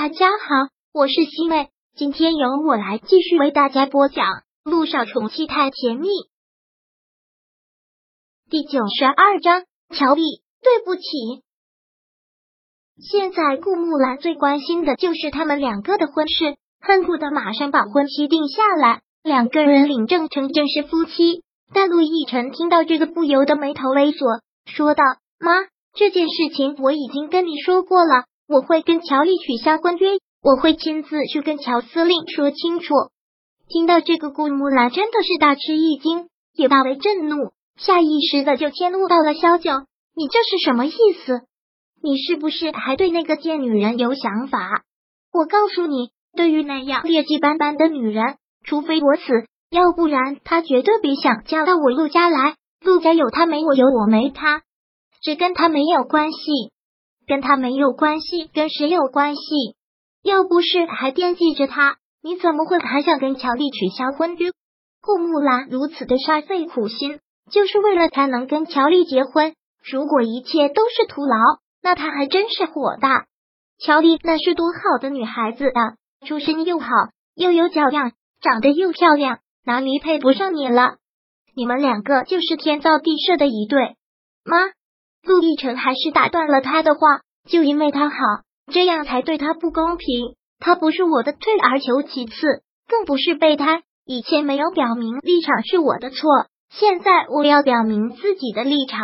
[0.00, 4.26] 大家好，我是西妹，今天由我来继续为大家播讲
[4.62, 6.06] 《路上宠妻太甜蜜》
[8.48, 9.64] 第九十二章。
[9.90, 10.22] 乔丽，
[10.62, 11.02] 对不起。
[13.02, 21.42] 现在顾木兰最关心的就是他们两个的婚事，恨不得马上把婚期定下来，两个人领证成正式夫妻。
[21.74, 24.28] 但陆亦辰听到这个，不由得眉头微锁，
[24.64, 25.02] 说道
[25.42, 25.54] ：“妈，
[25.92, 32.94] 这件事情我已经跟你说过了。”我会跟乔丽取消婚约，我会亲自去跟乔司令说清楚。
[33.68, 39.70] 听到这个，顾木兰真的是大吃一惊，也大为震怒，下意识的就迁怒到了萧九。
[40.16, 40.92] 你这是什么意
[41.26, 41.42] 思？
[42.02, 44.82] 你是不是还对那个贱女人有想法？
[45.30, 52.54] 我告诉你，对于那样劣迹斑斑的女人，除非我死，要不然她绝对别想嫁到我陆家来。
[52.80, 54.62] 陆家有她没我，有我没她，
[55.20, 56.38] 这跟她没有关系。
[57.28, 59.42] 跟他没有关系，跟谁有关系？
[60.24, 64.50] 要不是还惦记着他，你怎么会还想跟乔丽取消婚约？
[65.00, 67.20] 顾木兰如此的煞费苦心，
[67.52, 69.54] 就是为了他能跟乔丽结婚。
[69.84, 71.36] 如果一切都是徒劳，
[71.82, 73.26] 那他还真是火大。
[73.78, 75.94] 乔丽那是多好的女孩子啊，
[76.26, 76.88] 出身又好，
[77.36, 80.96] 又有教养，长得又漂亮，哪里配不上你了？
[81.54, 83.96] 你们两个就是天造地设的一对，
[84.44, 84.77] 妈。
[85.22, 87.00] 陆亦辰还是打断了他的话，
[87.48, 88.16] 就因为他好，
[88.72, 90.34] 这样才对他不公平。
[90.58, 92.34] 他不是我的退而求其次，
[92.88, 93.82] 更不是备胎。
[94.04, 99.00] 以前没有表明立场是我的错，现在我要表明自己的立场。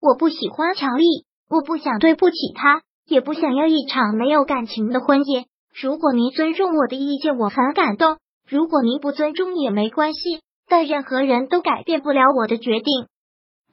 [0.00, 1.06] 我不喜欢乔丽，
[1.48, 5.46] 我不想对不起他，也不想要一场没有感情的婚宴。
[5.80, 8.16] 如果您尊重我的意见，我很感动；
[8.48, 13.06] 如果您不尊重也没关系，但任何人都改变不了我的决定。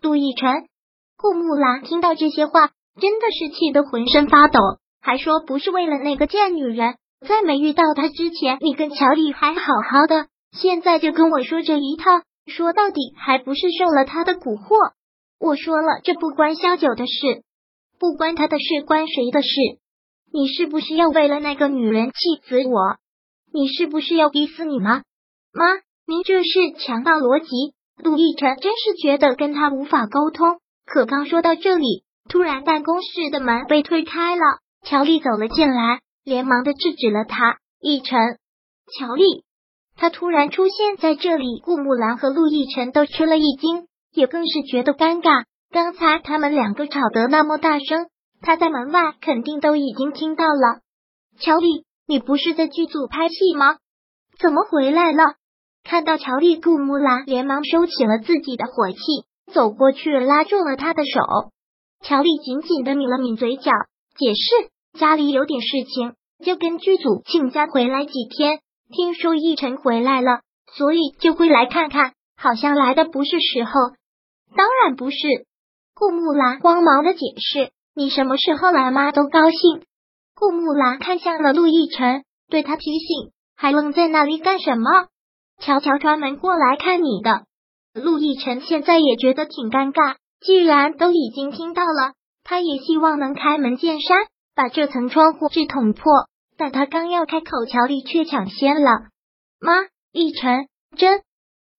[0.01, 0.67] 陆亦辰。
[1.21, 4.59] 顾木兰听到这些话，真的是气得浑身发抖，
[5.01, 6.95] 还说不是为了那个贱女人，
[7.27, 12.05] 在没遇到她之前，你跟乔丽还好好的，现在就跟我说这一套，
[12.47, 14.93] 说到底还不是受了他的蛊惑。
[15.39, 17.43] 我说了，这不关萧九的事，
[17.99, 19.49] 不关他的事，关谁的事？
[20.33, 22.97] 你是不是要为了那个女人气死我？
[23.53, 25.03] 你是不是要逼死你吗？
[25.53, 25.75] 妈，
[26.07, 27.75] 您这是强盗逻辑。
[28.03, 30.59] 陆亦辰真是觉得跟他无法沟通。
[30.85, 34.41] 可刚说到这里，突然办公室的门被推开了，
[34.83, 37.57] 乔丽走了进来，连忙的制止了他。
[37.79, 38.19] 逸晨，
[38.99, 39.43] 乔丽，
[39.95, 45.45] 他突然出现在这里，顾木兰和陆逸晨都吃了一惊，也更是觉得尴尬。
[45.71, 48.07] 刚才他们两个吵得那么大声，
[48.41, 50.81] 他在门外肯定都已经听到了。
[51.39, 53.77] 乔丽，你不是在剧组拍戏吗？
[54.37, 55.35] 怎么回来了？
[55.83, 58.97] 看到乔丽，顾木兰连忙收起了自己的火气。
[59.51, 61.51] 走过去拉住了他的手，
[62.03, 63.71] 乔丽紧紧的抿了抿嘴角，
[64.17, 66.13] 解释家里有点事情，
[66.43, 68.59] 就跟剧组请假回来几天。
[68.89, 70.41] 听说奕晨回来了，
[70.73, 72.13] 所以就会来看看。
[72.35, 73.71] 好像来的不是时候，
[74.55, 75.17] 当然不是。
[75.93, 79.83] 顾木兰慌忙的解释：“你什么时候来，妈都高兴。”
[80.33, 84.89] 顾木兰看向了陆亦辰，对他提醒：“还愣在那里干什么？
[85.59, 87.43] 乔乔专门过来看你的。”
[87.93, 92.13] 陆亦辰现在也觉得挺尴尬，既然都已经听到了，
[92.43, 94.17] 他也希望能开门见山，
[94.55, 96.03] 把这层窗户纸捅破。
[96.57, 98.91] 但他刚要开口，乔丽却抢先了
[99.59, 99.73] ：“妈，
[100.13, 101.21] 亦辰，真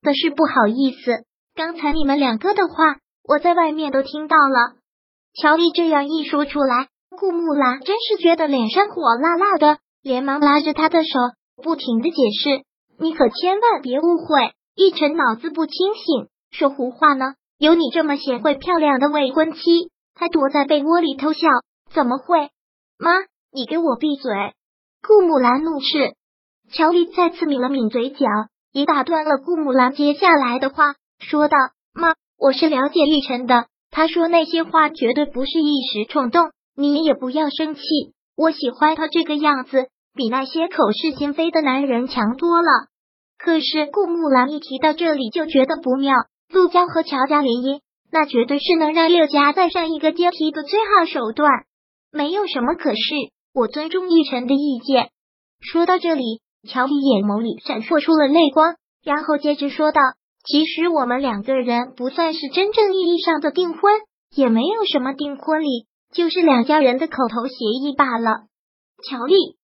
[0.02, 1.24] 的是不好意思，
[1.54, 4.76] 刚才你们两个的话，我在外面都听到了。”
[5.40, 11.10] 乔丽这样一说出来，顾木兰真是觉得脸上火辣辣的，连忙拉着他的手，
[11.62, 12.64] 不停的解释
[13.00, 17.34] ：“你可千万别误会。”奕晨脑子不清醒，说胡话呢。
[17.58, 21.46] 有你这么贤惠漂亮的未婚妻，他躲在被窝里偷笑，
[21.92, 22.48] 怎么会？
[22.98, 23.10] 妈，
[23.52, 24.32] 你给我闭嘴！
[25.06, 26.14] 顾木兰怒斥。
[26.72, 28.26] 乔丽再次抿了抿嘴角，
[28.72, 31.56] 也打断了顾木兰接下来的话，说道
[31.92, 37.82] ：“妈，我是了解奕晨的，他说那些话绝对不是一时冲动，你也不要生气。
[38.36, 42.68] 我喜欢他这个样子，比那些口是心非的男人强多了。”
[43.44, 46.14] 可是顾木兰一提到这里就觉得不妙，
[46.48, 47.80] 陆家和乔家联姻，
[48.12, 51.50] 那绝对是能让六家再上一个阶梯的最好手段。
[52.12, 53.00] 没有什么可是，
[53.52, 55.10] 我尊重奕晨的意见。
[55.60, 60.00] 说到这里，乔丽眼眸里闪烁出了泪光，然后接着说道
[60.46, 63.80] ：“其实我们两个人不算是真正意义上的订婚，
[64.36, 68.46] 也没有什么订婚礼，就是两家人的口头协议罢了。”
[69.02, 69.56] 乔丽，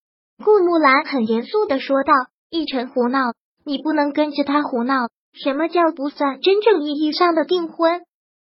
[0.45, 2.13] 顾木兰很严肃的说道
[2.51, 3.35] ：“奕晨胡闹。”
[3.69, 4.95] 你不能跟着他胡闹。
[5.35, 8.01] 什么叫不算真正意义上的订婚？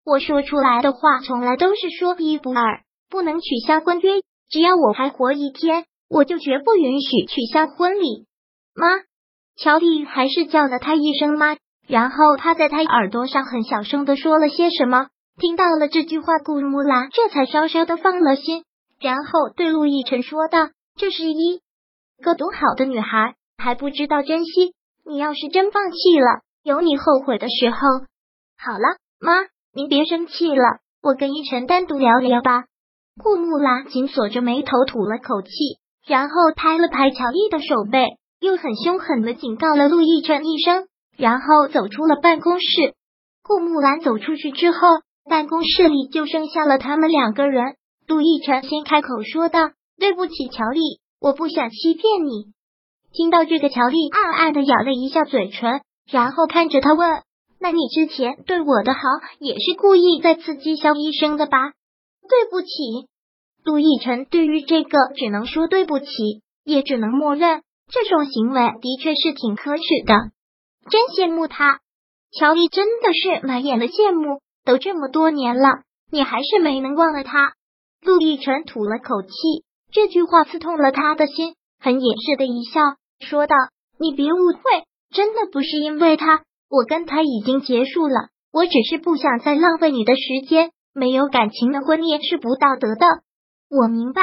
[0.05, 4.23] 我说出来的话从来都是说一不二，不能取消婚约。
[4.49, 8.27] 只要我还活一天，我就绝不允许取消婚礼。
[8.77, 8.87] 妈，
[9.57, 11.57] 乔丽还是叫了他一声妈，
[11.89, 15.09] 然后他在他耳朵上很小声的说了些什么。
[15.41, 18.63] 听到了这句话，顾木兰这才稍稍的放了心，
[19.01, 21.61] 然后对陆亦辰说道：“这是一
[22.23, 24.75] 个多好的女孩，还不知道珍惜。
[25.09, 27.79] 你要是真放弃了，有你后悔的时候。
[28.59, 29.33] 好了，妈，
[29.73, 32.65] 您别生气了，我跟亦辰单独聊聊吧。”
[33.23, 35.49] 顾木兰紧锁着眉头，吐了口气，
[36.07, 38.07] 然后拍了拍乔丽的手背，
[38.39, 42.95] 又很凶狠的警告了陆亦辰一声，然后走出了办公室。
[43.43, 44.79] 顾木兰走出去之后。
[45.31, 47.77] 办公室里就剩下了他们两个人。
[48.07, 49.61] 陆亦辰先开口说道
[50.01, 50.81] ：“对不起，乔丽，
[51.21, 52.55] 我不想欺骗你。”
[53.13, 57.23] 听到这个，乔丽暗暗的咬了一下嘴唇，然后看着他问
[57.59, 59.01] ：“那你之前对我的好
[59.39, 61.73] 也是故意在刺激肖医生的吧？”
[62.29, 62.69] 对不起，
[63.65, 66.07] 陆亦辰对于这个只能说对不起，
[66.65, 70.15] 也只能默认这种行为的确是挺可耻的。
[70.91, 71.81] 真羡慕他，
[72.39, 74.41] 乔丽真的是满眼的羡慕。
[74.65, 75.69] 都这么多年了，
[76.13, 77.55] 你还是没能忘了他。
[78.03, 79.31] 陆亦辰吐了口气，
[79.91, 82.81] 这句话刺痛了他的心，很掩饰的一笑，
[83.21, 83.55] 说道
[83.99, 84.63] ：“你别误会，
[85.11, 90.71] 真的不是因为他，我跟他已经结束了，我只是不想再浪费你的时间。
[90.93, 93.07] 没有感情的婚恋是不道德的。”
[93.71, 94.23] 我明白。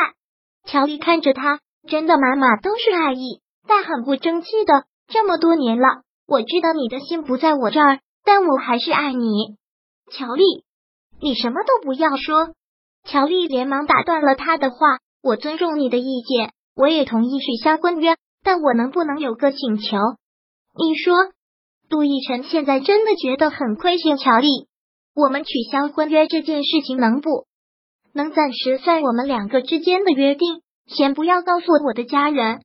[0.65, 4.85] 乔丽看着他，真的满满都是爱意，但很不争气的。
[5.07, 9.55] 这么多年了，我知道你的心不在我这儿，但我还是爱你。
[10.11, 10.43] 乔丽，
[11.21, 12.53] 你什么都不要说！
[13.03, 14.77] 乔丽连忙打断了他的话。
[15.21, 19.97] 我尊重你的意见，我也同意取消婚约，但我能不能有个请求？
[20.77, 21.15] 你说，
[21.89, 24.67] 杜奕晨现在真的觉得很亏欠乔丽。
[25.15, 27.45] 我们取消婚约这件事情能不
[28.11, 30.61] 能暂时算我们两个之间的约定？
[30.85, 32.61] 先不要告诉我的家人。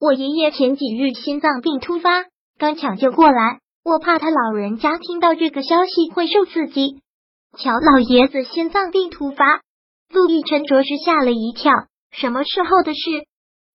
[0.00, 2.24] 我爷爷前几日心脏病突发，
[2.58, 3.60] 刚抢救过来。
[3.84, 7.00] 我怕他老人家听到这个消息会受刺激。
[7.56, 9.60] 乔老爷子心脏病突发，
[10.10, 11.72] 陆亦辰着实吓了一跳。
[12.10, 13.00] 什么时候的事？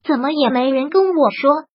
[0.08, 1.66] 怎么也没人跟我说？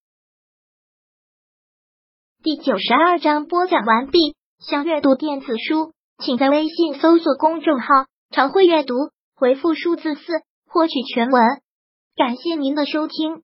[2.42, 4.34] 第九十二章播讲完毕。
[4.58, 8.94] 想阅读电子书，请在微信搜索公众号“常会阅读”，
[9.36, 10.22] 回复数字四
[10.66, 11.42] 获取全文。
[12.16, 13.42] 感谢您的收听。